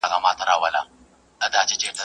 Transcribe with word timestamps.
گوز 0.03 0.09
په 0.23 0.31
ټوخي 0.47 0.69
نه 1.39 1.47
تېرېږي. 1.51 1.89